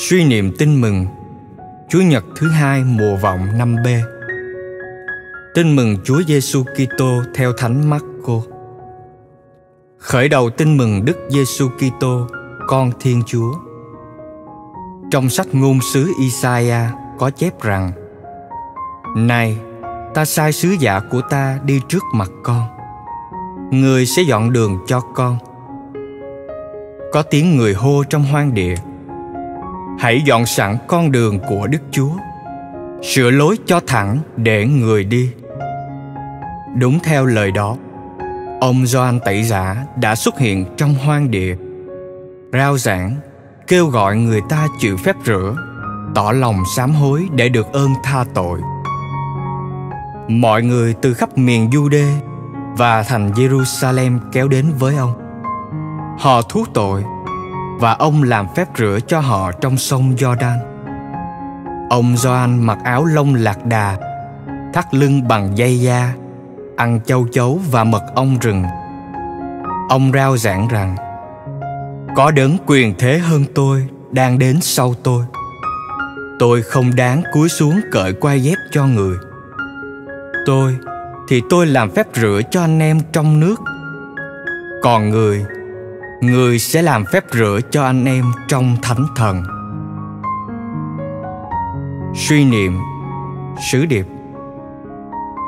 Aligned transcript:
Suy 0.00 0.24
niệm 0.24 0.52
tin 0.58 0.80
mừng 0.80 1.06
Chúa 1.88 2.00
Nhật 2.00 2.24
thứ 2.36 2.48
hai 2.48 2.84
mùa 2.84 3.16
vọng 3.16 3.58
năm 3.58 3.76
b 3.84 3.86
Tin 5.54 5.76
mừng 5.76 5.96
Chúa 6.04 6.22
Giêsu 6.26 6.64
Kitô 6.64 7.22
theo 7.34 7.52
Thánh 7.52 7.90
Marco. 7.90 8.42
Khởi 9.98 10.28
đầu 10.28 10.50
tin 10.50 10.76
mừng 10.76 11.04
Đức 11.04 11.16
Giêsu 11.28 11.68
Kitô, 11.68 12.26
con 12.66 12.90
Thiên 13.00 13.22
Chúa. 13.26 13.52
Trong 15.10 15.28
sách 15.28 15.46
ngôn 15.52 15.78
sứ 15.92 16.12
Isaiah 16.20 16.90
có 17.18 17.30
chép 17.30 17.62
rằng: 17.62 17.92
Này, 19.16 19.58
ta 20.14 20.24
sai 20.24 20.52
sứ 20.52 20.68
giả 20.80 21.00
của 21.10 21.20
ta 21.30 21.58
đi 21.64 21.80
trước 21.88 22.02
mặt 22.14 22.30
con. 22.42 22.62
Người 23.70 24.06
sẽ 24.06 24.22
dọn 24.22 24.52
đường 24.52 24.78
cho 24.86 25.00
con. 25.00 25.38
Có 27.12 27.22
tiếng 27.22 27.56
người 27.56 27.74
hô 27.74 28.04
trong 28.04 28.24
hoang 28.24 28.54
địa: 28.54 28.74
Hãy 29.98 30.22
dọn 30.22 30.46
sẵn 30.46 30.76
con 30.86 31.12
đường 31.12 31.38
của 31.48 31.66
Đức 31.66 31.78
Chúa. 31.90 32.10
Sửa 33.02 33.30
lối 33.30 33.56
cho 33.66 33.80
thẳng 33.86 34.18
để 34.36 34.66
người 34.66 35.04
đi. 35.04 35.30
Đúng 36.76 36.98
theo 37.04 37.26
lời 37.26 37.50
đó, 37.50 37.76
ông 38.60 38.86
Gioan 38.86 39.20
Tẩy 39.20 39.42
Giả 39.42 39.84
đã 39.96 40.14
xuất 40.14 40.38
hiện 40.38 40.64
trong 40.76 40.94
hoang 40.94 41.30
địa. 41.30 41.56
Rao 42.52 42.78
giảng, 42.78 43.16
kêu 43.66 43.86
gọi 43.86 44.16
người 44.16 44.40
ta 44.48 44.66
chịu 44.78 44.96
phép 44.96 45.16
rửa, 45.24 45.56
tỏ 46.14 46.32
lòng 46.32 46.62
sám 46.76 46.90
hối 46.90 47.28
để 47.32 47.48
được 47.48 47.72
ơn 47.72 47.90
tha 48.04 48.24
tội. 48.34 48.60
Mọi 50.28 50.62
người 50.62 50.94
từ 51.02 51.14
khắp 51.14 51.38
miền 51.38 51.70
Jude 51.70 52.12
và 52.76 53.02
thành 53.02 53.30
Jerusalem 53.30 54.18
kéo 54.32 54.48
đến 54.48 54.72
với 54.78 54.96
ông. 54.96 55.12
Họ 56.18 56.42
thú 56.42 56.64
tội 56.74 57.04
và 57.80 57.92
ông 57.92 58.22
làm 58.22 58.46
phép 58.56 58.68
rửa 58.78 58.98
cho 59.06 59.20
họ 59.20 59.52
trong 59.52 59.76
sông 59.76 60.14
Jordan. 60.16 60.58
Ông 61.90 62.16
Gioan 62.16 62.66
mặc 62.66 62.78
áo 62.84 63.04
lông 63.04 63.34
lạc 63.34 63.66
đà, 63.66 63.96
thắt 64.74 64.94
lưng 64.94 65.28
bằng 65.28 65.58
dây 65.58 65.80
da, 65.80 66.12
ăn 66.76 67.00
châu 67.06 67.26
chấu 67.32 67.60
và 67.70 67.84
mật 67.84 68.02
ong 68.14 68.38
rừng. 68.40 68.64
Ông 69.88 70.12
rao 70.14 70.36
giảng 70.36 70.68
rằng 70.68 70.96
có 72.16 72.30
đấng 72.30 72.56
quyền 72.66 72.94
thế 72.98 73.18
hơn 73.18 73.44
tôi 73.54 73.88
đang 74.10 74.38
đến 74.38 74.60
sau 74.60 74.94
tôi. 75.02 75.24
Tôi 76.38 76.62
không 76.62 76.96
đáng 76.96 77.22
cúi 77.32 77.48
xuống 77.48 77.80
cởi 77.92 78.12
quai 78.12 78.42
dép 78.42 78.56
cho 78.72 78.86
người. 78.86 79.16
Tôi 80.46 80.76
thì 81.28 81.42
tôi 81.50 81.66
làm 81.66 81.90
phép 81.90 82.06
rửa 82.14 82.40
cho 82.50 82.60
anh 82.60 82.78
em 82.78 83.00
trong 83.12 83.40
nước. 83.40 83.56
Còn 84.82 85.10
người 85.10 85.44
người 86.20 86.58
sẽ 86.58 86.82
làm 86.82 87.04
phép 87.04 87.24
rửa 87.32 87.60
cho 87.70 87.84
anh 87.84 88.04
em 88.04 88.24
trong 88.48 88.76
thánh 88.82 89.06
thần. 89.16 89.42
Suy 92.14 92.44
niệm, 92.44 92.78
sứ 93.70 93.86
điệp. 93.86 94.06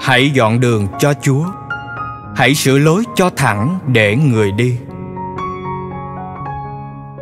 Hãy 0.00 0.30
dọn 0.30 0.60
đường 0.60 0.86
cho 0.98 1.14
chúa. 1.22 1.44
Hãy 2.36 2.54
sửa 2.54 2.78
lối 2.78 3.04
cho 3.14 3.30
thẳng 3.36 3.78
để 3.86 4.16
người 4.16 4.52
đi. 4.52 4.76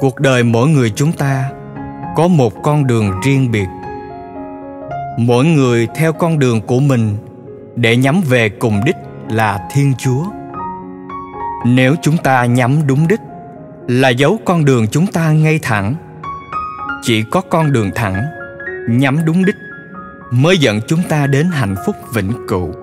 Cuộc 0.00 0.20
đời 0.20 0.42
mỗi 0.42 0.68
người 0.68 0.90
chúng 0.90 1.12
ta 1.12 1.50
có 2.16 2.28
một 2.28 2.52
con 2.62 2.86
đường 2.86 3.20
riêng 3.24 3.50
biệt. 3.50 3.68
Mỗi 5.18 5.44
người 5.44 5.88
theo 5.94 6.12
con 6.12 6.38
đường 6.38 6.60
của 6.60 6.80
mình 6.80 7.16
để 7.76 7.96
nhắm 7.96 8.20
về 8.28 8.48
cùng 8.48 8.80
đích 8.84 8.96
là 9.28 9.68
thiên 9.72 9.94
chúa. 9.98 10.24
Nếu 11.66 11.94
chúng 12.02 12.16
ta 12.16 12.44
nhắm 12.44 12.86
đúng 12.86 13.08
đích 13.08 13.20
là 13.88 14.08
dấu 14.08 14.40
con 14.44 14.64
đường 14.64 14.86
chúng 14.88 15.06
ta 15.06 15.32
ngay 15.32 15.58
thẳng. 15.62 15.94
Chỉ 17.02 17.22
có 17.30 17.40
con 17.40 17.72
đường 17.72 17.90
thẳng, 17.94 18.24
nhắm 18.88 19.18
đúng 19.24 19.44
đích, 19.44 19.54
mới 20.30 20.58
dẫn 20.58 20.80
chúng 20.86 21.02
ta 21.08 21.26
đến 21.26 21.46
hạnh 21.52 21.74
phúc 21.86 21.96
vĩnh 22.14 22.32
cửu. 22.48 22.74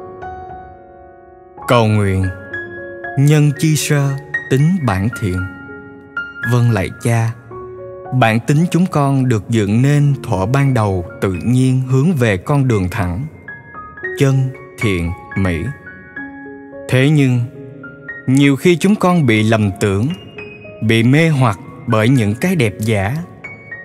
Cầu 1.67 1.87
nguyện, 1.87 2.25
nhân 3.19 3.51
chi 3.59 3.75
sơ 3.75 4.09
tính 4.49 4.77
bản 4.85 5.07
thiện. 5.21 5.37
Vâng 6.51 6.71
lạy 6.71 6.89
cha, 7.03 7.31
bản 8.13 8.39
tính 8.39 8.65
chúng 8.71 8.85
con 8.85 9.29
được 9.29 9.49
dựng 9.49 9.81
nên 9.81 10.13
thuở 10.23 10.45
ban 10.45 10.73
đầu 10.73 11.05
tự 11.21 11.33
nhiên 11.43 11.81
hướng 11.87 12.13
về 12.13 12.37
con 12.37 12.67
đường 12.67 12.87
thẳng, 12.91 13.25
chân, 14.19 14.49
thiện, 14.81 15.11
mỹ. 15.37 15.63
Thế 16.89 17.09
nhưng, 17.09 17.39
nhiều 18.27 18.55
khi 18.55 18.75
chúng 18.75 18.95
con 18.95 19.25
bị 19.25 19.43
lầm 19.43 19.71
tưởng 19.79 20.07
bị 20.81 21.03
mê 21.03 21.29
hoặc 21.29 21.59
bởi 21.87 22.09
những 22.09 22.35
cái 22.35 22.55
đẹp 22.55 22.73
giả, 22.79 23.15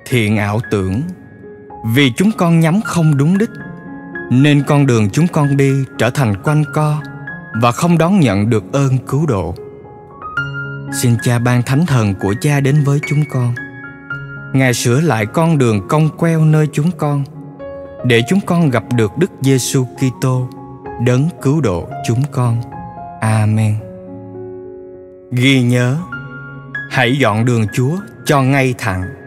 thiện 0.07 0.37
ảo 0.37 0.61
tưởng. 0.71 1.03
Vì 1.95 2.13
chúng 2.17 2.31
con 2.37 2.61
nhắm 2.61 2.81
không 2.85 3.17
đúng 3.17 3.39
đích, 3.39 3.51
nên 4.31 4.63
con 4.67 4.87
đường 4.87 5.11
chúng 5.11 5.27
con 5.27 5.57
đi 5.57 5.73
trở 5.99 6.11
thành 6.11 6.43
quanh 6.43 6.65
co 6.75 7.01
và 7.63 7.73
không 7.73 7.99
đón 7.99 8.21
nhận 8.21 8.51
được 8.51 8.73
ơn 8.73 8.99
cứu 8.99 9.27
độ. 9.27 9.55
Xin 10.93 11.17
cha 11.23 11.39
ban 11.39 11.63
thánh 11.63 11.87
thần 11.87 12.15
của 12.15 12.35
cha 12.41 12.61
đến 12.61 12.77
với 12.85 13.01
chúng 13.09 13.25
con. 13.31 13.55
Ngài 14.53 14.75
sửa 14.75 15.01
lại 15.01 15.27
con 15.27 15.59
đường 15.59 15.89
cong 15.89 16.09
queo 16.19 16.45
nơi 16.45 16.69
chúng 16.73 16.91
con, 16.99 17.25
để 18.05 18.23
chúng 18.29 18.41
con 18.47 18.71
gặp 18.71 18.85
được 18.97 19.19
đức 19.19 19.31
giêsu 19.41 19.85
kitô, 19.85 20.49
đấng 21.07 21.29
cứu 21.43 21.61
độ 21.61 21.89
chúng 22.07 22.23
con. 22.33 22.63
Amen. 23.21 23.75
Ghi 25.33 25.63
nhớ 25.63 25.97
hãy 26.95 27.17
dọn 27.19 27.45
đường 27.45 27.67
chúa 27.73 27.99
cho 28.25 28.43
ngay 28.43 28.75
thẳng. 28.79 29.24